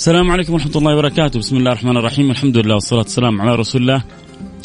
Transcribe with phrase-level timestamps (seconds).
[0.00, 1.38] السلام عليكم ورحمة الله وبركاته.
[1.38, 2.30] بسم الله الرحمن الرحيم.
[2.30, 4.04] الحمد لله والصلاة والسلام على رسول الله.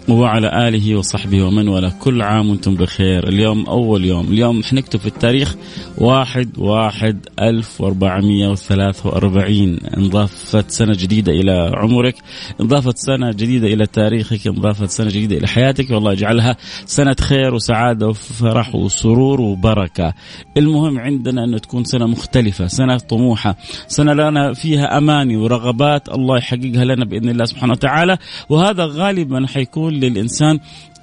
[0.10, 1.94] وعلى آله وصحبه ومن والاه.
[2.00, 3.28] كل عام وأنتم بخير.
[3.28, 4.28] اليوم أول يوم.
[4.28, 5.56] اليوم حنكتب في التاريخ
[5.98, 9.80] واحد واحد ألف وأربعمية وثلاثة وأربعين.
[9.98, 12.16] انضافت سنة جديدة إلى عمرك.
[12.62, 14.48] انضافت سنة جديدة إلى تاريخك.
[14.48, 15.92] انضافت سنة جديدة إلى حياتك.
[15.92, 20.14] والله يجعلها سنة خير وسعادة وفرح وسرور وبركة.
[20.58, 23.56] المهم عندنا أن تكون سنة مختلفة سنة طموحة
[23.88, 26.10] سنة لنا فيها أماني ورغبات.
[26.10, 28.18] الله يحققها لنا بإذن الله سبحانه وتعالى.
[28.50, 30.60] وهذا غالبا حيكون للإنسان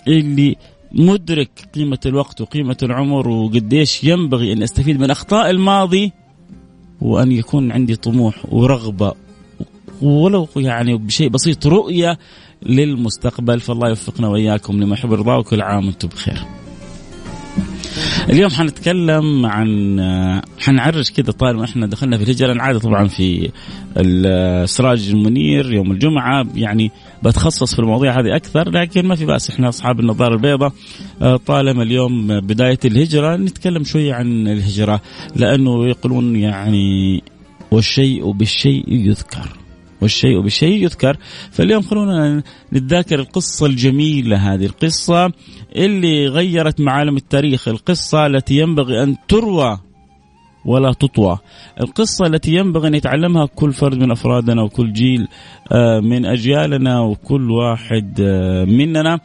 [0.08, 0.56] اللي
[0.92, 6.12] مدرك قيمة الوقت وقيمة العمر وقديش ينبغي أن أستفيد من أخطاء الماضي
[7.00, 9.14] وأن يكون عندي طموح ورغبة
[10.02, 12.18] ولو يعني بشيء بسيط رؤية
[12.62, 13.60] للمستقبل.
[13.60, 16.61] فالله يوفقنا وإياكم لما يحب ويرضاه وكل عام وأنتم بخير.
[18.30, 20.00] اليوم حنتكلم عن
[20.58, 22.52] حنعرج كده طالما إحنا دخلنا في الهجرة.
[22.52, 23.50] أنا عاده طبعا في
[23.96, 26.90] السراج المنير يوم الجمعة يعني
[27.22, 30.72] بتخصص في المواضيع هذه أكثر لكن ما في بأس إحنا أصحاب النظارة البيضاء.
[31.46, 35.00] طالما اليوم بداية الهجرة نتكلم شوية عن الهجرة
[35.36, 37.22] لأنه يقولون يعني
[37.70, 39.61] والشيء بالشيء يذكر.
[40.02, 41.16] والشيء بالشيء يذكر.
[41.50, 45.32] فاليوم خلونا نتذاكر القصة الجميلة هذه القصة
[45.76, 49.91] اللي غيرت معالم التاريخ القصة التي ينبغي أن تروى.
[50.64, 51.38] ولا تطوى.
[51.80, 55.28] القصة التي ينبغي أن يتعلمها كل فرد من أفرادنا وكل جيل
[56.02, 58.20] من أجيالنا وكل واحد
[58.68, 59.20] مننا.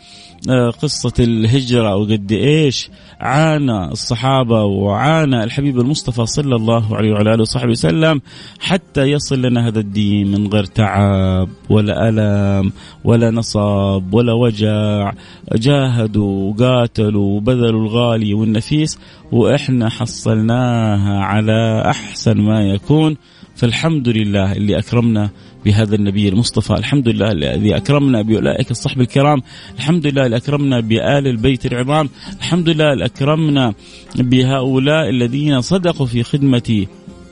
[0.81, 2.89] قصة الهجرة وقد إيش
[3.19, 8.21] عانى الصحابة وعانى الحبيب المصطفى صلى الله عليه وعلى آله وصحبه وسلم
[8.59, 12.71] حتى يصل لنا هذا الدين من غير تعب ولا ألم
[13.03, 15.11] ولا نصب ولا وجع
[15.55, 18.99] جاهدوا وقاتلوا وبذلوا الغالي والنفيس
[19.31, 23.17] وإحنا حصلناها على أحسن ما يكون
[23.55, 25.29] فالحمد لله اللي أكرمنا
[25.65, 29.41] بهذا النبي المصطفى الحمد لله الذي أكرمنا بأولئك الصحب الكرام
[29.75, 33.73] الحمد لله اللي أكرمنا بآل البيت العظام الحمد لله اللي أكرمنا
[34.15, 36.85] بهؤلاء الذين صدقوا في خدمة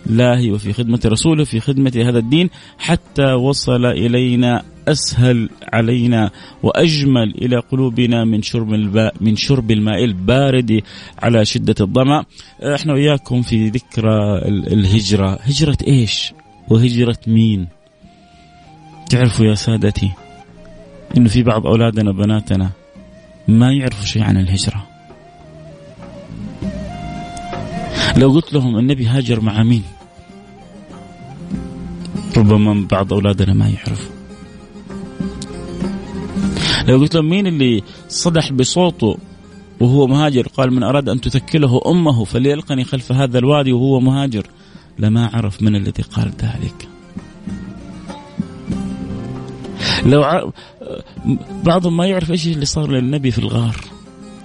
[0.09, 2.49] الله وفي خدمة رسوله في خدمة هذا الدين
[2.79, 6.31] حتى وصل إلينا أسهل علينا
[6.63, 10.81] وأجمل إلى قلوبنا من شرب الماء من شرب الماء البارد
[11.19, 12.25] على شدة الظمأ
[12.75, 15.39] إحنا وياكم في ذكرى الهجرة.
[15.41, 16.33] هجرة إيش؟
[16.69, 17.67] وهجرة مين؟
[19.09, 20.11] تعرفوا يا سادتي
[21.17, 22.69] إنه في بعض أولادنا وبناتنا
[23.47, 24.87] ما يعرفوا شيء عن الهجرة.
[28.17, 29.83] لو قلت لهم النبي هاجر مع مين؟
[32.37, 34.15] ربما بعض أولادنا ما يعرفوا
[36.87, 39.17] لو قلت لهم مين اللي صدح بصوته
[39.79, 44.47] وهو مهاجر؟ قال من أراد أن تثكله أمه فليلقني خلف هذا الوادي وهو مهاجر.
[44.99, 46.87] لما عرف من الذي قال ذلك.
[50.05, 50.51] لو ع...
[51.63, 53.75] بعضهم ما يعرف إيش اللي صار للنبي في الغار.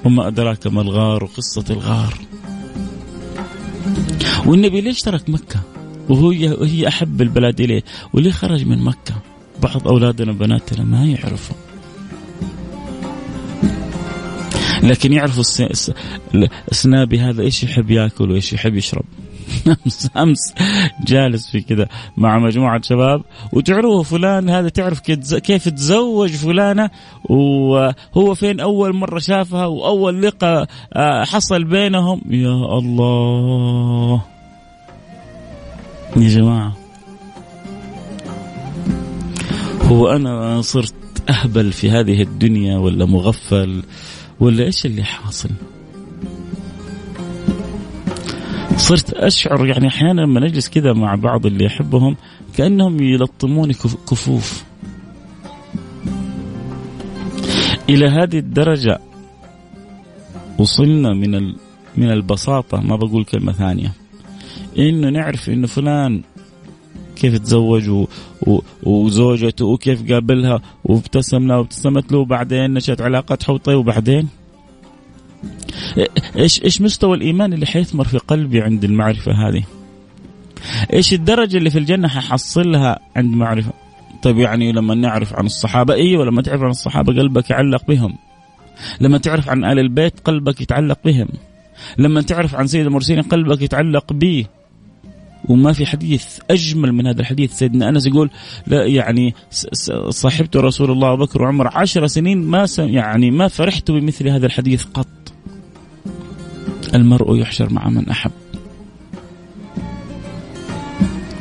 [0.05, 2.15] وما أدراك ما الغار وقصة الغار.
[4.47, 5.61] والنبي ليش ترك مكة؟
[6.09, 6.31] وهو
[6.63, 7.83] هي أحب البلاد إليه.
[8.13, 9.15] وليه خرج من مكة
[9.63, 11.57] بعض أولادنا وبناتنا ما يعرفوا
[14.83, 15.45] لكن يعرفوا
[16.73, 19.05] السنابي هذا إيش يحب ياكل وإيش يحب يشرب.
[19.87, 20.55] امس أمس
[21.07, 23.23] جالس في كذا مع مجموعة شباب.
[23.53, 25.01] وتعرفوا فلان هذا تعرف
[25.39, 26.91] كيف تزوج فلانة.
[27.25, 30.67] وهو فين أول مرة شافها وأول لقاء
[31.25, 32.21] حصل بينهم.
[32.31, 34.23] يا الله.
[36.17, 36.77] يا جماعة
[39.83, 40.95] هو أنا صرت
[41.29, 43.83] أهبل في هذه الدنيا ولا مغفل
[44.41, 45.51] ولا إيش اللي حاصل؟
[48.77, 52.17] صرت أشعر يعني أحيانا لما نجلس كذا مع بعض اللي أحبهم
[52.57, 53.75] كأنهم يلطموني
[54.11, 54.65] كفوف.
[57.89, 58.99] إلى هذه الدرجة
[60.59, 61.55] وصلنا من
[61.97, 63.93] من البساطة ما بقول كلمة ثانية
[64.79, 66.23] إنه نعرف إنه فلان
[67.17, 68.07] كيف تزوج و...
[68.47, 68.61] و...
[68.83, 74.29] وزوجته وكيف قابلها وابتسم لها وابتسمت له وبعدين نشأت علاقات حب طيب وبعدين
[76.37, 79.63] إيش إيش مستوى الإيمان اللي حيثمر في قلبي عند المعرفة هذه؟
[80.93, 83.73] إيش الدرجة اللي في الجنة ححصلها عند معرفة؟
[84.23, 88.15] طيب يعني لما نعرف عن الصحابة أيوه لما تعرف عن الصحابة قلبك يعلق بهم.
[89.01, 91.29] لما تعرف عن آل البيت قلبك يتعلق بهم.
[91.99, 94.47] لما تعرف عن سيد المرسلين قلبك يتعلق به
[95.51, 97.53] وما في حديث أجمل من هذا الحديث.
[97.53, 98.31] سيدنا أنس يقول
[98.67, 99.35] لا يعني
[100.09, 105.07] صاحبت رسول الله بكر وعمر عشر سنين ما يعني ما فرحت بمثل هذا الحديث قط.
[106.95, 108.31] المرء يحشر مع من أحب.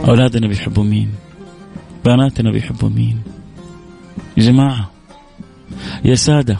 [0.08, 1.10] أولادنا بيحبوا مين؟
[2.06, 3.22] بناتنا بيحبوا مين؟
[4.38, 4.92] يا جماعة
[6.06, 6.58] يا سادة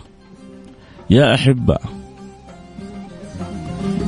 [1.10, 1.78] يا أحبة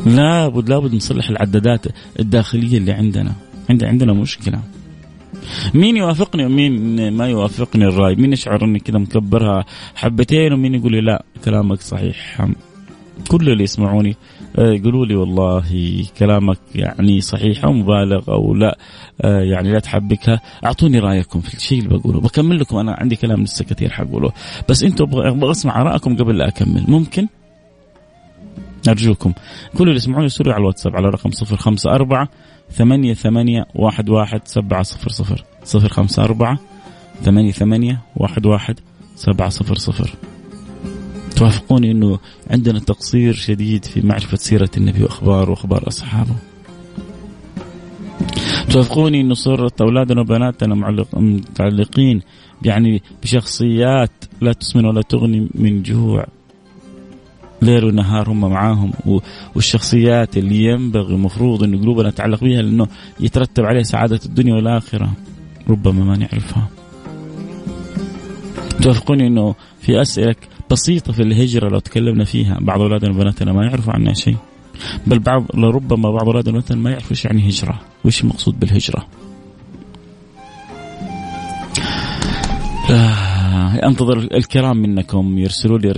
[0.05, 1.85] لابد لابد نصلح العدادات
[2.19, 3.33] الداخلية اللي عندنا.
[3.69, 4.59] عند عندنا مشكلة.
[5.73, 9.65] مين يوافقني ومين ما يوافقني الرأي؟ مين يشعر إني كذا مكبرها
[9.95, 12.47] حبتين ومين يقول لي لا كلامك صحيح.
[13.27, 14.15] كل اللي يسمعوني
[14.59, 15.63] آه، يقولوا لي والله
[16.19, 18.77] كلامك يعني صحيح أو مبالغ أو لا
[19.21, 20.41] آه، يعني لا تحبكها.
[20.65, 22.19] أعطوني رأيكم في الشيء اللي بقوله.
[22.21, 24.31] بكمل لكم أنا عندي كلام لسه كثير حقوله.
[24.69, 26.85] بس أنتم أبغى أسمع آرائكم قبل لا أكمل.
[26.87, 27.27] ممكن؟
[28.87, 29.33] أرجوكم.
[29.77, 32.29] كل اللي يسمعوني يرسلوا على الواتساب على رقم صفر خمسة أربعة
[32.71, 35.89] ثمانية ثمانية واحد واحد سبعة صفر صفر صفر.
[35.89, 36.59] خمسة أربعة
[37.23, 38.79] ثمانية ثمانية واحد واحد
[39.15, 40.15] سبعة صفر صفر.
[41.35, 42.19] توافقوني أنه
[42.49, 46.35] عندنا تقصير شديد في معرفة سيرة النبي وأخباره وأخبار أصحابه.
[48.69, 50.75] توافقوني أنه صرت أولادنا وبناتنا
[51.13, 52.21] متعلقين
[52.63, 54.11] يعني بشخصيات
[54.41, 56.27] لا تسمن ولا تغني من جوع.
[57.61, 58.91] ليل ونهار هم معاهم
[59.55, 62.87] والشخصيات اللي ينبغي المفروض انه قلوبنا نتعلق بها لأنه
[63.19, 65.11] يترتب عليها سعادة الدنيا والآخرة
[65.69, 66.67] ربما ما نعرفها.
[68.81, 70.35] توافقوني إنه في أسئلة
[70.71, 74.37] بسيطة في الهجرة لو تكلمنا فيها بعض أولادنا وبناتنا ما يعرفوا عنها شيء.
[75.07, 79.07] بل بعض لربما بعض أولادنا وبناتنا ما يعرفوا إيش يعني هجره، وايش المقصود بالهجرة.
[82.89, 83.20] آه
[83.83, 85.37] أنتظر الكرام منكم.
[85.37, 85.91] يرسلوا لي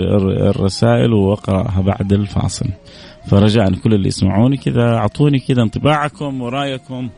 [0.49, 2.65] الرسائل وأقرأها بعد الفاصل.
[3.27, 7.09] فرجاء كل اللي يسمعوني كذا أعطوني كذا انطباعكم ورأيكم.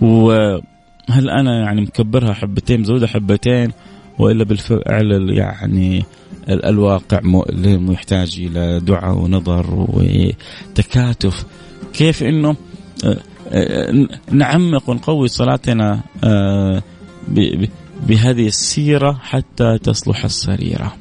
[0.00, 3.72] وهل أنا يعني مكبرها حبتين مزودة حبتين
[4.18, 6.04] وإلا بالفعل يعني
[6.48, 11.44] الواقع مؤلم ويحتاج إلى دعاء ونظر وتكاتف.
[11.92, 12.56] كيف إنه
[13.04, 13.16] آه،
[13.48, 16.82] آه، نعمق ونقوي صلاتنا آه،
[18.02, 20.96] بهذه السيرة حتى تصلح السريرة.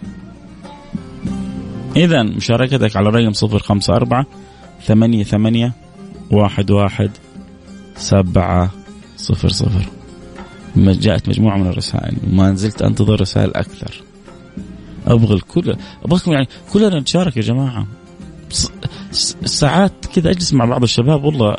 [1.96, 4.26] إذا مشاركتك على رقم صفر خمسة أربعة
[4.86, 5.74] ثمانية ثمانية
[6.32, 7.12] واحد واحد
[7.98, 8.72] سبعة
[9.18, 9.86] صفر صفر.
[10.76, 14.04] جاءت مجموعة من الرسائل وما زلت أنتظر رسائل أكثر.
[15.08, 15.76] أبغى الكل
[16.06, 17.88] أبغاكم يعني كلنا نتشارك يا جماعة.
[19.46, 21.56] ساعات كذا أجلس مع بعض الشباب والله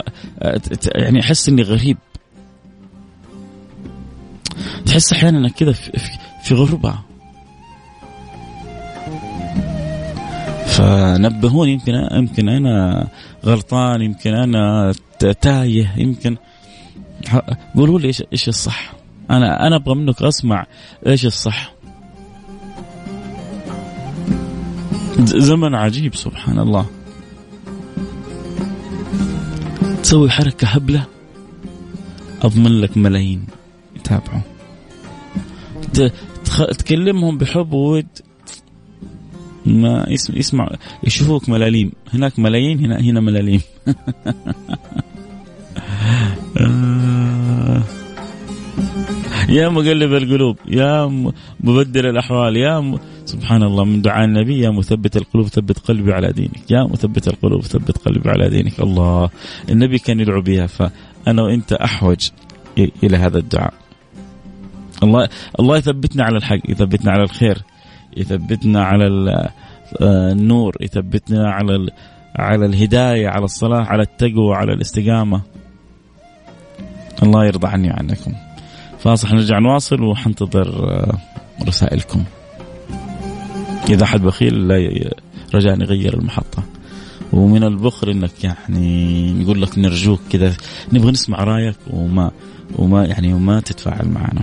[0.94, 1.97] يعني أحس إني غريب.
[4.97, 5.73] تحس أحيانا إنك كذا
[6.43, 6.99] في, غربة.
[10.67, 13.09] فنبهوني يمكن يمكن أنا
[13.45, 14.93] غلطان يمكن أنا
[15.41, 16.37] تايه يمكن
[17.75, 18.93] قولوا لي إيش إيش الصح؟
[19.31, 20.67] أنا أنا أبغى منك أسمع
[21.07, 21.75] إيش الصح.
[25.19, 26.87] زمن عجيب سبحان الله.
[30.03, 31.05] تسوي حركة هبلة
[32.43, 33.47] أضمن لك ملايين.
[33.97, 34.56] يتابعوا
[36.78, 38.06] تكلمهم بحب وود
[39.66, 40.71] ما يسمع, يسمع
[41.04, 41.92] يشوفوك ملاليم.
[42.14, 43.61] هناك ملايين هنا هنا ملاليم.
[49.49, 51.06] يا مقلب القلوب يا
[51.61, 52.99] مبدل الأحوال يا م...
[53.25, 56.71] سبحان الله من دعاء النبي يا مثبت القلوب ثبت قلبي على دينك.
[56.71, 58.80] يا مثبت القلوب ثبت قلبي على دينك.
[58.80, 59.30] الله
[59.71, 62.30] النبي كان يدعو بها فأنا وأنت أحوج
[62.78, 63.86] إلى هذا الدعاء.
[65.03, 65.29] الله
[65.61, 67.62] الله يثبتنا على الحق يثبتنا على الخير
[68.17, 69.07] يثبتنا على
[70.00, 71.87] آه، النور يثبتنا على
[72.37, 75.41] على الهداية على الصلاح على التقوى على الاستقامة.
[77.23, 78.33] الله يرضى عني وعنكم.
[78.99, 81.19] فاصح نرجع نواصل وحنتظر آه،
[81.69, 82.25] رسائلكم.
[83.88, 85.11] إذا أحد بخيل لا
[85.55, 86.62] رجاء يغير المحطة.
[87.33, 90.57] ومن البخل إنك يعني نقول لك نرجوك كذا
[90.93, 92.31] نبغى نسمع رأيك وما
[92.79, 94.43] وما يعني وما تتفاعل معنا.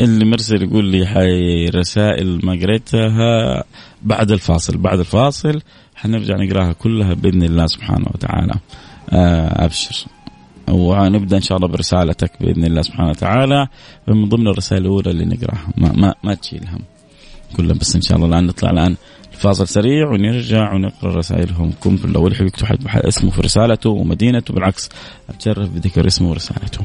[0.00, 3.64] اللي مرسل يقول لي حي رسائل ما قريتها
[4.02, 5.60] بعد الفاصل بعد الفاصل
[6.04, 8.54] حنرجع نقراها كلها بإذن الله سبحانه وتعالى.
[9.10, 10.06] آه، أبشر.
[10.68, 13.66] ونبدأ إن شاء الله برسالتك بإذن الله سبحانه وتعالى.
[14.08, 15.68] من ضمن الرسائل الأولى اللي نقراها.
[15.76, 16.80] ما ما, ما تشيل هم.
[17.56, 18.96] كلها بس إن شاء الله الآن نطلع الآن
[19.32, 21.72] فاصل سريع ونرجع ونقرأ رسائلهم.
[21.84, 24.54] كم كل اول يحب يكتب اسمه في رسالته ومدينته.
[24.54, 24.88] بالعكس
[25.28, 26.84] اتشرف بذكر اسمه ورسالته.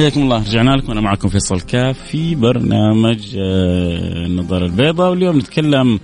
[0.00, 0.38] حياكم الله.
[0.38, 0.92] رجعنا لكم.
[0.92, 5.10] أنا معكم فيصل كاف في برنامج آه، النظارة البيضاء.
[5.10, 6.00] واليوم نتكلم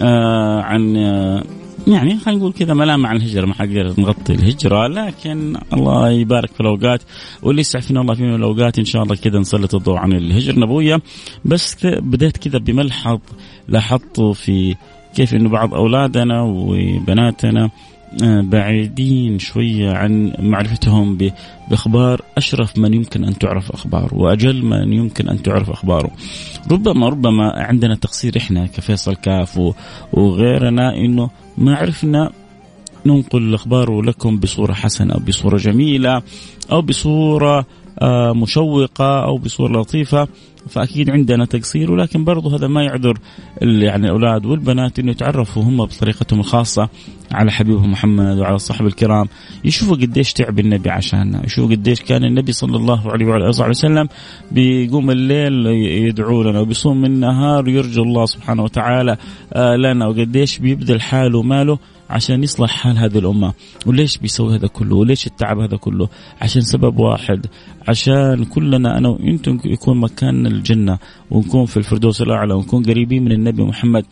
[0.00, 1.44] آه، عن آه،
[1.86, 3.46] يعني خلينا نقول كذا ملامة عن الهجرة.
[3.46, 7.02] ما حقدر نغطي الهجرة لكن الله يبارك في الأوقات.
[7.42, 10.54] واللي يسعفنا الله في الأوقات إن شاء الله كذا نسلط الضوء عن الهجرة.
[10.54, 11.00] النبوية
[11.44, 13.18] بس بديت كذا بملحظ
[13.68, 14.74] لاحظته في
[15.14, 17.70] كيف إنه بعض أولادنا وبناتنا
[18.42, 21.18] بعيدين شوية عن معرفتهم
[21.70, 26.10] بأخبار أشرف من يمكن أن تعرف أخباره وأجل من يمكن أن تعرف أخباره.
[26.70, 29.60] ربما ربما عندنا تقصير إحنا كفيصل كاف
[30.12, 32.30] وغيرنا إنه ما عرفنا
[33.06, 36.22] ننقل الأخبار لكم بصورة حسنة أو بصورة جميلة
[36.72, 37.66] أو بصورة
[38.02, 40.28] آه، مشوقة أو بصورة لطيفة
[40.68, 43.18] فأكيد عندنا تقصير ولكن برضو هذا ما يعذر
[43.62, 46.88] يعني الأولاد والبنات إنه يتعرفوا هم بطريقتهم الخاصة
[47.32, 49.28] على حبيبهم محمد وعلى الصحابة الكرام.
[49.64, 54.08] يشوفوا قديش تعب النبي عشاننا يشوفوا قديش كان النبي صلى الله عليه وعلى آله وسلم
[54.52, 55.66] بيقوم الليل
[56.06, 59.16] يدعو لنا وبيصوم النهار يرجو الله سبحانه وتعالى
[59.52, 61.78] آه، لنا وقديش بيبذل حاله وماله.
[62.10, 63.52] عشان يصلح حال هذه الأمة.
[63.86, 66.08] وليش بيسوي هذا كله؟ وليش التعب هذا كله؟
[66.40, 67.46] عشان سبب واحد.
[67.88, 70.98] عشان كلنا أنا وإنتم يكون مكاننا الجنة
[71.30, 74.04] ونكون في الفردوس الأعلى ونكون قريبين من النبي محمد.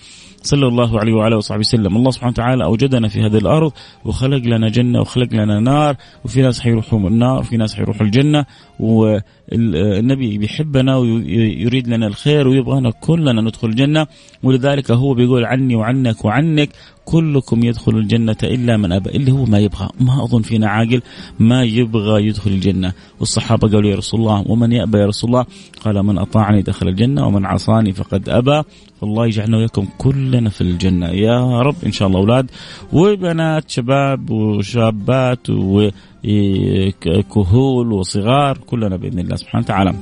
[0.47, 1.97] صلى الله عليه وعلى وصحبه وسلم.
[1.97, 3.73] الله سبحانه وتعالى أوجدنا في هذه الأرض
[4.05, 8.45] وخلق لنا جنة وخلق لنا نار وفي ناس حيروحوا النار وفي ناس حيروحوا الجنة
[8.81, 14.07] والنبي بيحبنا ويريد لنا الخير ويبغانا كلنا ندخل الجنة.
[14.43, 16.69] ولذلك هو بيقول عني وعنك وعنك
[17.05, 19.11] كلكم يدخل الجنة إلا من أبى.
[19.11, 21.03] اللي هو ما يبغى ما أظن فينا عاقل
[21.39, 22.93] ما يبغى يدخل الجنة.
[23.21, 25.47] والصحابة قالوا يا رسول الله ومن يأبى يا رسول الله؟
[25.85, 28.63] قال من أطاعني دخل الجنة ومن عصاني فقد أبى.
[29.01, 31.09] فالله يجعلنا وياكم كلنا في الجنة.
[31.09, 32.51] يا رب إن شاء الله أولاد
[32.93, 35.51] وبنات شباب وشابات
[37.07, 39.95] وكهول وصغار كلنا بإذن الله سبحانه وتعالى.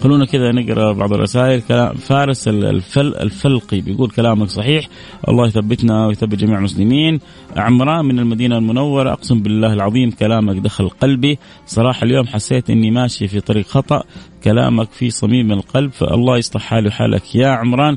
[0.00, 1.60] خلونا كذا نقرأ بعض الرسائل.
[1.60, 4.88] كلام فارس الفل الفلقي بيقول كلامك صحيح.
[5.28, 7.20] الله يثبتنا ويثبت جميع المسلمين.
[7.56, 9.12] عمران من المدينة المنورة.
[9.12, 11.38] أقسم بالله العظيم كلامك دخل قلبي.
[11.66, 14.02] صراحة اليوم حسيت إني ماشي في طريق خطأ.
[14.44, 17.96] كلامك في صميم القلب فالله يصلح حالي وحالك يا عمران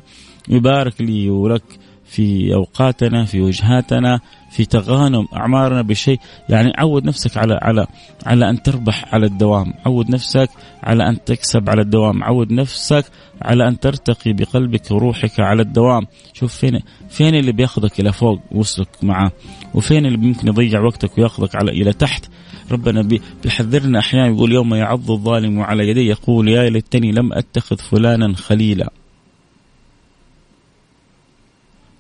[0.50, 1.64] يبارك لي ولك
[2.06, 4.20] في أوقاتنا في وجهاتنا
[4.52, 6.20] في تغانم أعمارنا بشيء.
[6.50, 7.88] يعني عود نفسك على على
[8.26, 10.50] على أن تربح على الدوام، عود نفسك
[10.84, 13.06] على أن تكسب على الدوام، عود نفسك
[13.42, 19.04] على أن ترتقي بقلبك وروحك على الدوام، شوف فين فين اللي بياخذك إلى فوق وصلك
[19.04, 19.32] معاه،
[19.74, 22.26] وفين اللي ممكن يضيع وقتك وياخذك على إلى تحت،
[22.72, 28.36] ربنا بيحذرنا أحيانا يقول يوم يعض الظالم على يديه يقول يا ليتني لم أتخذ فلانا
[28.36, 28.92] خليلا.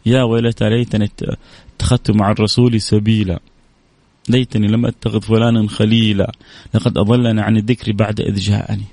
[0.06, 1.10] يا ويلتى ليتني
[1.80, 3.40] اتخذت مع الرسول سبيلا.
[4.30, 6.32] ليتني لم أتخذ فلانا خليلا.
[6.74, 8.86] لقد أضلني عن الذكر بعد إذ جاءني.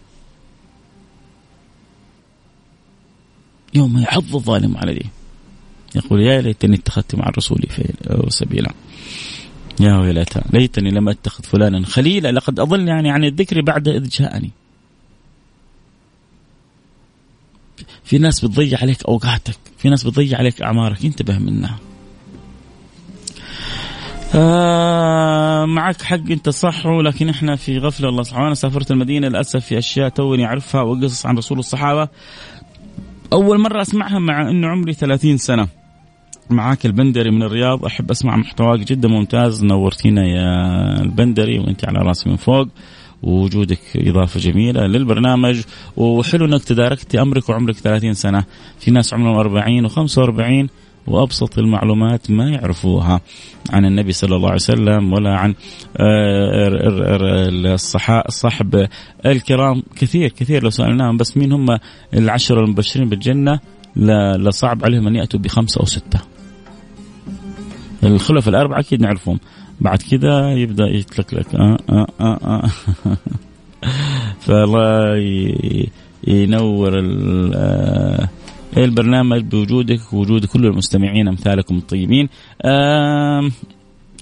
[3.74, 5.12] يوم يعض الظالم على يديه.
[5.94, 7.66] يقول يا ليتني اتخذت مع الرسول
[8.28, 8.72] سبيلا.
[9.80, 14.50] يا ويلتى ليتني لم أتخذ فلانا خليلا لقد أضلني يعني عن الذكر بعد إذ جاءني.
[18.04, 21.78] في ناس بتضيع عليك أوقاتك في ناس بتضيع عليك أعمارك انتبه منها.
[24.34, 29.64] آه معك حق انت صح ولكن إحنا في غفلة الله سبحانه أنا سافرت المدينة للأسف
[29.64, 32.08] في أشياء توني أعرفها وقصص عن رسول الصحابة.
[33.32, 35.81] أول مرة أسمعها مع إنه عمري 30 سنة.
[36.50, 37.84] معاك البندري من الرياض.
[37.84, 39.64] أحب أسمع محتواك جدا ممتاز.
[39.64, 42.68] نورتينا يا البندري وأنت على راسي من فوق.
[43.22, 45.62] ووجودك إضافة جميلة للبرنامج.
[45.96, 48.44] وحلو أنك تداركتي أمرك وعمرك 30 سنة.
[48.78, 50.68] في ناس عمرهم 40 و45
[51.06, 53.20] وأبسط المعلومات ما يعرفوها
[53.70, 55.54] عن النبي صلى الله عليه وسلم ولا عن
[55.96, 57.76] آه،
[58.28, 58.86] الصحب
[59.26, 59.82] الكرام.
[59.96, 61.66] كثير كثير لو سألناهم بس مين هم
[62.14, 63.60] العشرة المبشرين بالجنة؟
[63.96, 66.31] لصعب عليهم أن يأتوا بخمسة أو ستة.
[68.04, 69.38] الخلف الأربعة أكيد نعرفهم.
[69.80, 71.54] بعد كذا يبدأ يتلكلك.
[71.54, 72.70] آه آه آه آه.
[74.46, 75.16] فالله
[76.26, 76.92] ينور
[77.54, 78.28] آه
[78.76, 82.28] البرنامج بوجودك ووجود كل المستمعين أمثالكم الطيبين.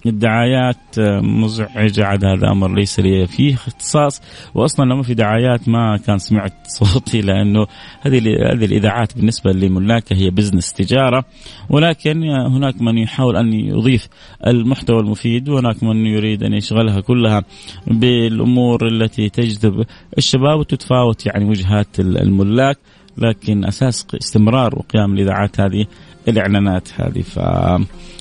[0.07, 4.23] الدعايات مزعجة عاد هذا أمر ليس لي فيه اختصاص.
[4.55, 7.67] وأصلا لو ما في دعايات ما كان سمعت صوتي لأنه
[8.01, 8.19] هذه
[8.53, 11.25] هذه الإذاعات بالنسبة لملاكها هي بزنس تجارة.
[11.71, 14.09] ولكن هناك من يحاول أن يضيف
[14.47, 17.43] المحتوى المفيد وهناك من يريد أن يشغلها كلها
[17.87, 19.85] بالأمور التي تجذب
[20.19, 22.79] الشباب وتتفاوت يعني وجهات الملاك.
[23.19, 25.87] لكن أساس استمرار وقيام الإذاعات هذه
[26.29, 27.25] الإعلانات هذه.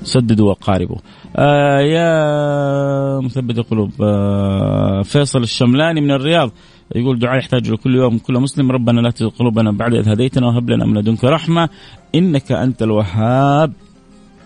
[0.02, 0.98] فسددوا وقاربوا.
[1.36, 6.52] آه يا مثبت القلوب آه فيصل الشملاني من الرياض
[6.96, 8.18] يقول دعاء يحتاج لكل يوم.
[8.18, 11.70] كل مسلم ربنا لا تزغ قلوبنا بعد إذ هديتنا وهب لنا من لدنك رحمة.
[12.16, 13.74] إنك أنت الوهاب.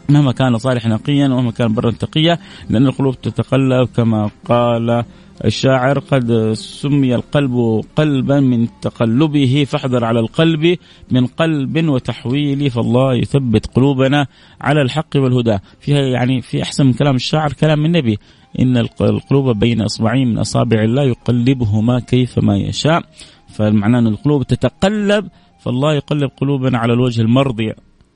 [0.10, 2.38] مهما كان صالحا نقيا ومهما كان برا تقيا
[2.70, 5.04] لأن القلوب تتقلب كما قال
[5.46, 10.78] الشاعر قد سمي القلب قلبا من تقلبه فاحذر على القلب
[11.12, 14.28] من قلب وتحويل فالله يثبت قلوبنا
[14.62, 15.58] على الحق والهدى.
[15.80, 18.18] فيها يعني في أحسن من كلام الشاعر كلام النبي.
[18.60, 23.04] إن القلوب بين إصبعين من أصابع الله يقلبهما كيفما يشاء.
[23.48, 25.28] فالمعنى أن القلوب تتقلب
[25.60, 27.74] فالله يقلب قلوبنا على الوجه المرضي.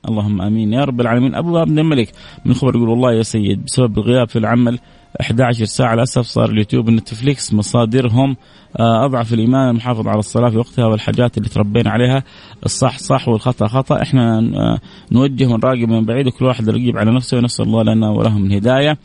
[0.08, 0.72] اللهم آمين.
[0.72, 1.34] يا رب العالمين.
[1.34, 2.12] أبو عبد الملك
[2.44, 4.78] من خبر يقول والله يا سيد بسبب الغياب في العمل
[5.20, 5.94] 11 ساعة.
[5.94, 8.36] للأسف صار اليوتيوب نتفليكس مصادرهم
[8.76, 12.22] آه، أضعف الإيمان المحافظ على الصلاة في وقتها والحاجات اللي تربينا عليها.
[12.64, 14.02] الصح صح والخطأ خطأ.
[14.02, 14.78] إحنا آه،
[15.12, 18.98] نوجه ونراقب من بعيد وكل واحد يرقب على نفسه ونسأل الله لنا ولهم الهداية.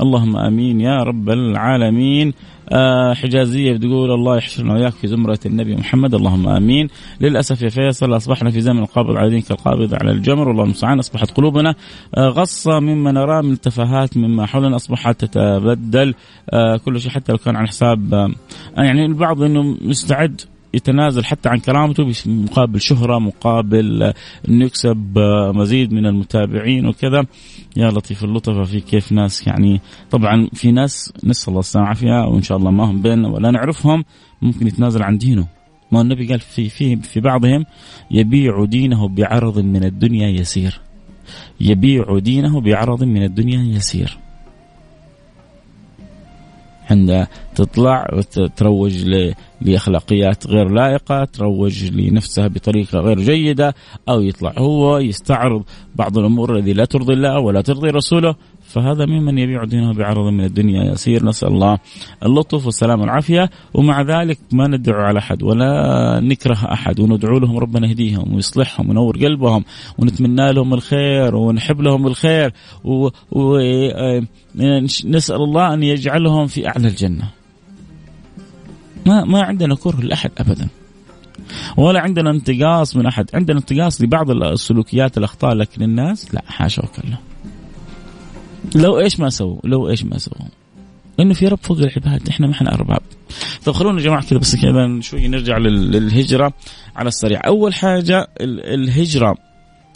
[0.00, 2.32] اللهم آمين يا رب العالمين.
[3.14, 6.88] حجازية بتقول الله يحشرنا واياك في زمرة النبي محمد اللهم آمين.
[7.20, 11.30] للأسف يا فيصل أصبحنا في زمن القابض على دين كالقابض على الجمر والله المستعان أصبحت
[11.30, 11.74] قلوبنا
[12.16, 16.14] آه غصة مما نراه من التفاهات مما حولنا أصبحت تتبدل.
[16.50, 18.30] آه كل شيء حتى لو كان على حساب آه
[18.76, 20.40] يعني البعض إنه مستعد
[20.74, 24.12] يتنازل حتى عن كرامته مقابل شهرة مقابل
[24.48, 25.18] أنه يكسب
[25.54, 27.26] مزيد من المتابعين وكذا.
[27.76, 32.42] يا لطيف اللطفة في كيف ناس يعني طبعا في ناس نسأل الله السلامة والعافية وإن
[32.42, 34.04] شاء الله ما هم بيننا ولا نعرفهم
[34.42, 35.46] ممكن يتنازل عن دينه.
[35.92, 37.64] ما النبي قال في في في بعضهم
[38.10, 40.80] يبيع دينه بعرض من الدنيا يسير.
[41.60, 44.18] يبيع دينه بعرض من الدنيا يسير.
[46.90, 49.04] عندها تطلع وتروج
[49.60, 53.74] لأخلاقيات غير لائقة، تروج لنفسها بطريقة غير جيدة
[54.08, 55.62] أو يطلع هو يستعرض
[55.96, 58.34] بعض الأمور التي لا ترضي الله ولا ترضي رسوله.
[58.68, 61.24] فهذا ممن يبيع دينه بعرض من الدنيا يسير.
[61.24, 61.78] نسأل الله
[62.22, 67.88] اللطف والسلام والعافية ومع ذلك ما ندعو على أحد ولا نكره أحد وندعو لهم ربنا
[67.88, 69.64] يهديهم ويصلحهم وينور قلبهم
[69.98, 72.52] ونتمنى لهم الخير ونحب لهم الخير
[74.54, 77.28] ونسأل الله أن يجعلهم في أعلى الجنة.
[79.06, 80.68] ما ما عندنا كره لأحد أبدا
[81.76, 83.30] ولا عندنا انتقاص من أحد.
[83.34, 87.16] عندنا انتقاص لبعض السلوكيات الأخطاء لكن الناس لا حاشا وكلا.
[88.74, 90.48] لو إيش ما سووا لو إيش ما سووا.
[91.20, 93.00] إنه في رب فوق العباد إحنا ما إحنا أرباب.
[93.64, 96.52] طيب خلونا يا جماعة كذا بس كذا شوي نرجع للهجرة
[96.96, 97.40] على السريع.
[97.46, 99.34] أول حاجة الهجرة.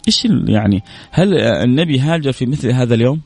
[0.07, 3.21] إيش يعني هل النبي هاجر في مثل هذا اليوم؟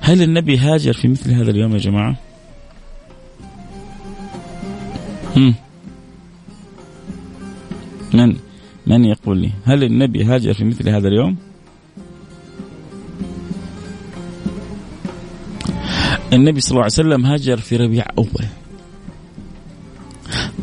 [0.00, 2.16] هل النبي هاجر في مثل هذا اليوم يا جماعة؟
[5.36, 5.54] هم.
[8.14, 8.36] من
[8.86, 11.36] من يقول لي؟ هل النبي هاجر في مثل هذا اليوم؟
[16.34, 18.46] النبي صلى الله عليه وسلم هاجر في ربيع أول.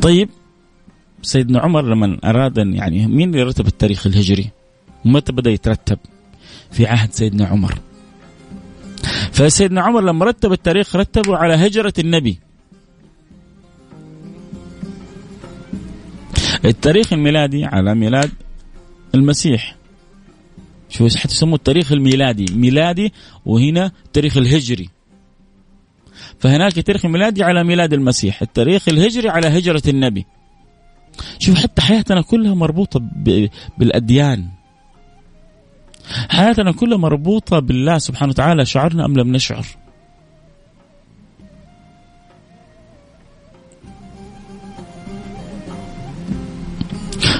[0.02, 0.28] طيب
[1.22, 4.50] سيدنا عمر لما أراد يعني مين اللي رتب التاريخ الهجري؟
[5.04, 5.98] متى بدأ يترتب؟
[6.70, 7.78] في عهد سيدنا عمر.
[9.32, 12.38] فسيدنا عمر لما رتب التاريخ رتبه على هجرة النبي.
[16.64, 18.30] التاريخ الميلادي على ميلاد
[19.14, 19.76] المسيح.
[20.88, 22.46] شو حتى التاريخ الميلادي.
[22.54, 23.12] ميلادي
[23.46, 24.88] وهنا التاريخ الهجري.
[26.42, 30.26] فهناك التاريخ الميلادي على ميلاد المسيح التاريخ الهجري على هجرة النبي.
[31.38, 33.00] شوف حتى حياتنا كلها مربوطة
[33.78, 34.48] بالأديان.
[36.28, 39.66] حياتنا كلها مربوطة بالله سبحانه وتعالى شعرنا أم لم نشعر؟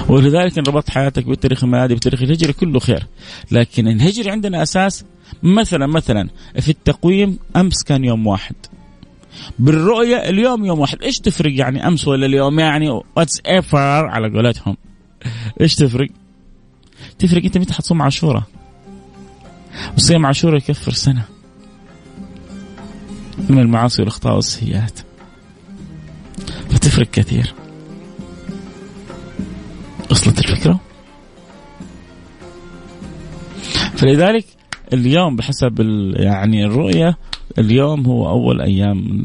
[0.08, 3.06] ولذلك إن ربطت حياتك بالتاريخ الميلادي بالتاريخ الهجري كله خير.
[3.50, 5.04] لكن الهجري عندنا أساس
[5.42, 6.28] مثلا مثلا
[6.60, 8.54] في التقويم أمس كان يوم واحد.
[9.58, 11.02] بالرؤية اليوم يوم واحد.
[11.02, 14.76] إيش تفرق يعني أمس ولا اليوم؟ يعني whatever على قولتهم.
[15.60, 16.08] إيش تفرق؟
[17.18, 18.42] تفرق أنت متى حتصوم عاشوراء
[19.96, 21.24] وصيام عاشوراء يكفر سنة.
[23.48, 25.00] من المعاصي والأخطاء والسيئات.
[26.70, 27.54] فتفرق كثير.
[30.10, 30.80] وصلت الفكرة؟
[33.96, 34.44] فلذلك
[34.92, 35.80] اليوم بحسب
[36.16, 37.18] يعني الرؤية
[37.58, 39.24] اليوم هو أول أيام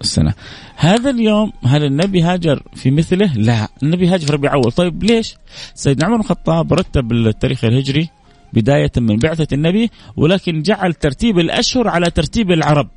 [0.00, 0.34] السنة.
[0.76, 3.68] هذا اليوم هل النبي هاجر في مثله؟ لا.
[3.82, 4.72] النبي هاجر في ربيع أول.
[4.72, 5.36] طيب ليش؟
[5.74, 8.08] سيدنا عمر بن الخطاب رتب التاريخ الهجري
[8.52, 12.88] بداية من بعثة النبي ولكن جعل ترتيب الأشهر على ترتيب العرب.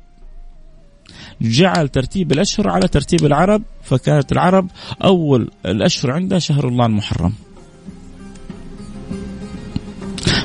[1.40, 4.70] جعل ترتيب الأشهر على ترتيب العرب فكانت العرب
[5.04, 7.32] أول الأشهر عندها شهر الله المحرم.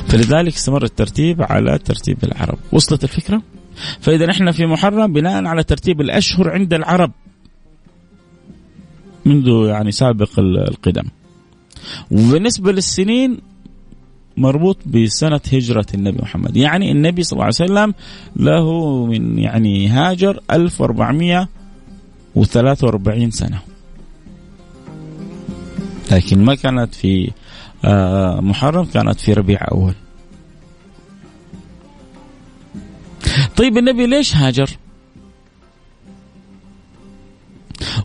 [0.07, 2.57] فلذلك استمر الترتيب على ترتيب العرب.
[2.71, 3.41] وصلت الفكرة؟
[3.99, 7.11] فإذا إحنا في محرم بناء على ترتيب الأشهر عند العرب.
[9.25, 11.03] منذ يعني سابق القدم.
[12.11, 13.37] وبالنسبة للسنين
[14.37, 16.57] مربوط بسنة هجرة النبي محمد.
[16.57, 17.93] يعني النبي صلى الله عليه وسلم
[18.35, 23.59] له من يعني هاجر 1443 سنة.
[26.11, 27.31] لكن ما كانت في
[27.85, 29.93] آه، محرم كانت في ربيع أول
[33.59, 34.69] طيب النبي ليش هاجر؟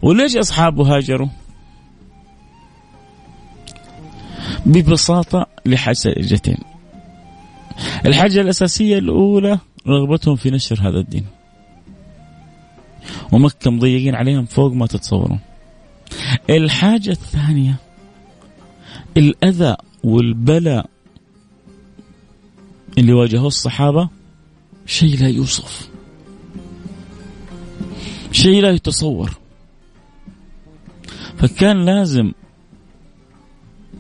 [0.03, 1.29] وليش أصحابه هاجروا؟
[4.67, 6.57] ببساطة لحاجتين
[8.07, 11.27] الحاجة الأساسية الأولى رغبتهم في نشر هذا الدين.
[13.33, 15.41] ومكة مضيقين عليهم فوق ما تتصورون.
[16.51, 17.77] الحاجة الثانية
[19.17, 20.91] الأذى والبلاء
[22.99, 24.09] اللي واجهوه الصحابة
[24.87, 25.89] شيء لا يوصف
[28.33, 29.31] شيء لا يتصور.
[31.39, 32.33] فكان لازم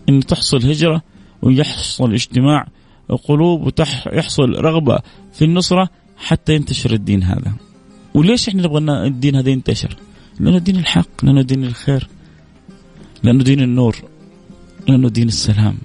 [0.08, 1.02] أن تحصل هجرة
[1.42, 2.66] ويحصل اجتماع
[3.28, 3.72] قلوب
[4.06, 4.98] ويحصل رغبة
[5.32, 7.52] في النصرة حتى ينتشر الدين هذا.
[8.14, 9.96] وليش إحنا نبغى الدين هذا ينتشر؟
[10.40, 12.08] لأنه دين الحق لأنه دين الخير
[13.22, 13.96] لأنه دين النور
[14.88, 15.78] لأنه دين السلام.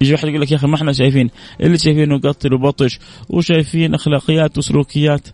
[0.00, 1.30] يجي واحد يقول لك يا أخي ما إحنا شايفين
[1.60, 5.28] اللي شايفينه قتل وبطش وشايفين أخلاقيات وسلوكيات.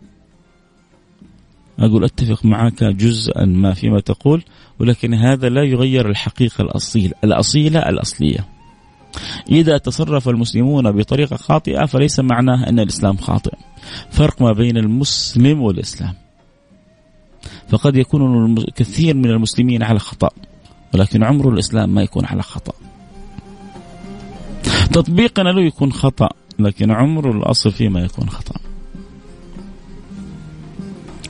[1.78, 4.42] أقول أتفق معك جزءا ما فيما تقول
[4.78, 8.48] ولكن هذا لا يغير الحقيقة الاصيل الأصيلة الأصلية.
[9.50, 13.52] إذا تصرف المسلمون بطريقة خاطئة فليس معناه أن الإسلام خاطئ.
[14.10, 16.14] فرق ما بين المسلم والإسلام.
[17.68, 20.30] فقد يكون كثير من المسلمين على خطأ
[20.94, 22.89] ولكن عمر الإسلام ما يكون على خطأ.
[24.92, 28.61] تطبيقنا له يكون خطأ لكن عمره الأصل فيه ما يكون خطأ.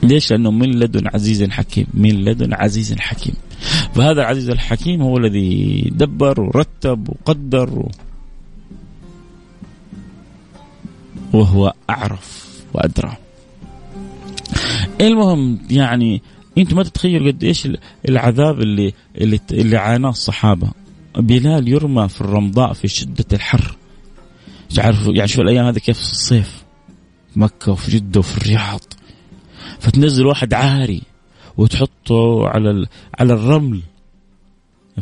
[0.03, 3.33] ليش؟ لأنه من لدن عزيز حكيم من لدن عزيز حكيم.
[3.95, 7.91] فهذا العزيز الحكيم هو الذي دبر ورتب وقدر و...
[11.33, 13.17] وهو أعرف وأدرى.
[15.01, 16.21] المهم يعني
[16.57, 17.67] أنتم ما تتخيلوا قد إيش
[18.09, 20.80] العذاب اللي اللي اللي عاناه الصحابة.
[21.17, 23.77] بلال يرمى في الرمضاء في شدة الحر.
[24.75, 26.63] تعرفوا يعني شوف الأيام هذه كيف؟ في الصيف.
[27.33, 28.81] في مكة وفي جدة وفي الرياض.
[29.79, 31.01] فتنزل واحد عاري
[31.57, 32.85] وتحطه على
[33.19, 33.81] على الرمل.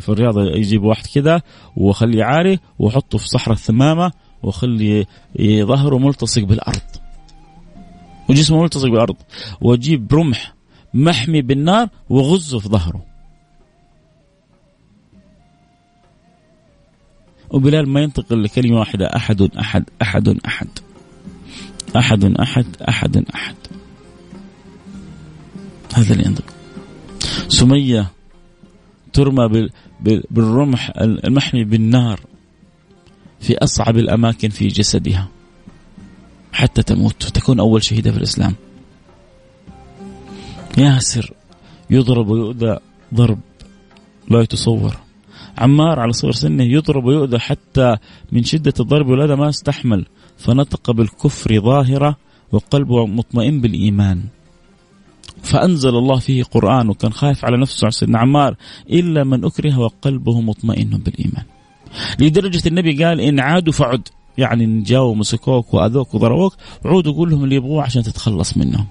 [0.00, 1.42] في الرياض يجيب واحد كذا
[1.76, 5.06] وخليه عاري وحطه في صحراء الثمامة وخلي
[5.42, 6.80] ظهره ملتصق بالأرض.
[8.28, 9.16] وجسمه ملتصق بالأرض.
[9.60, 10.54] وأجيب رمح
[10.94, 13.09] محمي بالنار وغزه في ظهره.
[17.50, 19.06] وبلال ما ينطق الا كلمه واحدة.
[19.06, 20.68] أحد أحد أحد أحد.
[21.96, 23.54] أحد أحد أحد أحد.
[25.94, 26.44] هذا اللي ينطق
[27.48, 28.06] سمية
[29.12, 29.68] ترمى
[30.30, 32.20] بالرمح المحمي بالنار
[33.40, 35.28] في أصعب الأماكن في جسدها
[36.52, 38.54] حتى تموت وتكون أول شهيدة في الإسلام.
[40.78, 41.32] ياسر
[41.90, 42.78] يضرب ويؤذى
[43.14, 43.38] ضرب
[44.30, 44.96] لا يتصور.
[45.60, 47.96] عمار على صغر سنه يضرب ويؤذى حتى
[48.32, 50.06] من شدة الضرب والأذى ما استحمل
[50.38, 52.16] فنطق بالكفر ظاهرة
[52.52, 54.22] وقلبه مطمئن بالإيمان.
[55.42, 58.56] فأنزل الله فيه قرآن وكان خايف على نفسه سيدنا عمار
[58.90, 61.44] إلا من أكره وقلبه مطمئن بالإيمان.
[62.18, 64.08] لدرجة النبي قال إن عادوا فعد.
[64.38, 68.86] يعني إن جاوا مسكوك وأذوك وضربوك عودوا قول لهم اللي يبغوه عشان تتخلص منهم.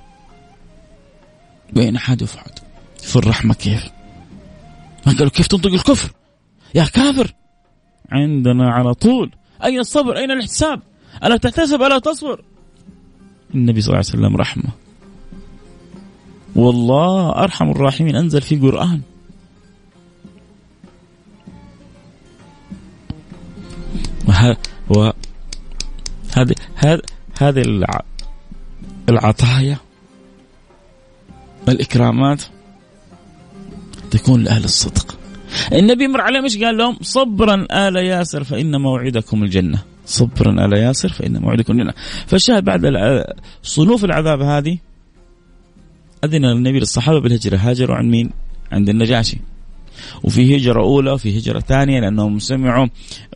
[1.76, 2.60] وإن عادوا فعد
[2.98, 3.90] في الرحمة كيف
[5.08, 6.12] ما قالوا كيف تنطق الكفر؟
[6.76, 7.34] يا كافر.
[8.12, 9.32] عندنا على طول.
[9.64, 10.82] أين الصبر؟ أين الاحتساب؟
[11.24, 12.42] ألا تحتسب؟ ألا تصبر؟
[13.56, 14.70] النبي صلى الله عليه وسلم رحمة.
[16.56, 18.16] والله أرحم الراحمين.
[18.16, 19.02] أنزل في قرآن.
[24.90, 25.16] وهذه
[26.78, 27.02] هذه
[27.40, 27.64] هذه
[29.10, 29.78] العطايا.
[31.70, 32.44] الإكرامات.
[34.12, 35.19] تكون لأهل الصدق.
[35.74, 39.80] النبي مر عليهم إيش قال لهم؟ صبرا آل ياسر فإن موعدكم الجنة.
[40.06, 41.94] صبرا آل ياسر فإن موعدكم الجنة.
[42.28, 42.82] فالشاهد بعد
[43.64, 44.78] صنوف العذاب هذه
[46.24, 48.30] أذن النبي للصحابة بالهجرة هاجروا عن مين؟
[48.72, 49.38] عند النجاشي.
[50.24, 52.88] وفي هجرة أولى وفي هجرة ثانية لأنهم سمعوا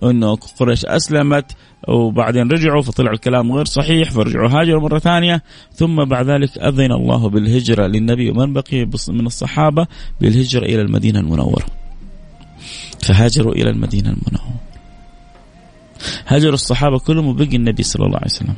[0.04, 1.52] أنه قريش أسلمت
[1.88, 5.43] وبعدين رجعوا فطلع الكلام غير صحيح فرجعوا هاجروا مرة ثانية.
[5.73, 9.88] ثم بعد ذلك أذن الله بالهجرة للنبي ومن بقي من الصحابة
[10.21, 11.83] بالهجرة إلى المدينة المنورة.
[13.03, 14.59] فهاجروا إلى المدينة المنورة.
[16.27, 18.55] هاجروا الصحابة كلهم وبقي النبي صلى الله عليه وسلم.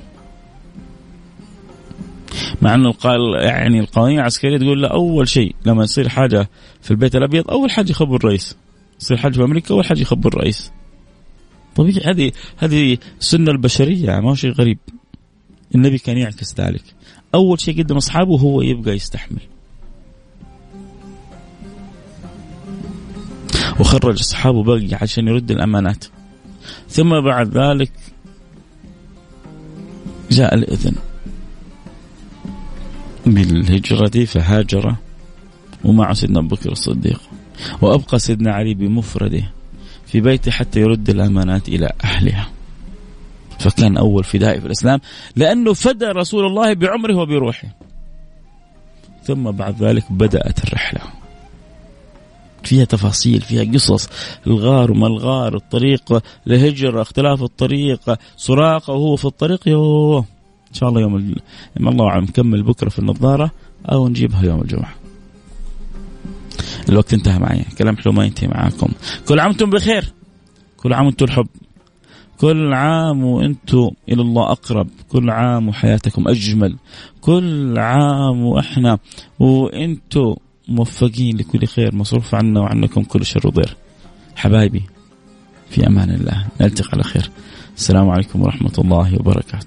[2.62, 6.50] مع انه القال يعني القوانين العسكرية تقول له أول شيء لما يصير حاجة
[6.82, 8.58] في البيت الأبيض أول حاجة يخبر الرئيس.
[9.02, 10.72] يصير حاجة في أمريكا أول حاجة يخبر الرئيس.
[11.76, 14.78] طبيعي هذه هذه السنة البشرية ما هو شيء غريب.
[15.76, 16.84] النبي كان يعكس ذلك.
[17.36, 19.42] أول شيء قدم أصحابه وهو يبقى يستحمل.
[23.80, 26.06] وخرج اصحابه بقي عشان يرد الأمانات.
[26.90, 27.92] ثم بعد ذلك
[30.32, 30.96] جاء الإذن.
[33.26, 34.96] بالهجرة فهاجر
[35.84, 37.22] ومع سيدنا أبو بكر الصديق.
[37.82, 39.44] وأبقى سيدنا علي بمفرده
[40.06, 42.50] في بيته حتى يرد الأمانات إلى أهلها.
[43.60, 45.00] فكان أول فدائي في الإسلام
[45.36, 47.68] لأنه فدى رسول الله بعمره وبروحه.
[49.24, 51.02] ثم بعد ذلك بدأت الرحلة.
[52.66, 54.10] فيها تفاصيل فيها قصص
[54.48, 60.26] الغار وما الغار الطريق لهجرة اختلاف الطريق سراقة وهو في الطريق يوه.
[60.70, 61.36] إن شاء الله يوم ال...
[61.80, 63.52] الله أعلم نكمل بكرة في النظارة
[63.92, 64.94] أو نجيبها يوم الجمعة.
[66.90, 68.88] الوقت انتهى معي كلام حلو ما ينتهي معاكم.
[69.28, 70.14] كل عام وأنتم بخير.
[70.78, 71.48] كل عام وأنتم الحب.
[72.38, 74.88] كل عام وأنتم إلى الله أقرب.
[75.10, 76.76] كل عام وحياتكم أجمل.
[77.22, 78.98] كل عام وإحنا
[79.40, 80.36] وأنتم
[80.68, 83.76] موفقين لكل خير مصروف عنا وعنكم كل شر وضير
[84.36, 84.84] حبايبي
[85.70, 86.48] في أمان الله.
[86.62, 87.30] نلتقي على خير.
[87.78, 89.60] السلام عليكم ورحمة الله وبركاته.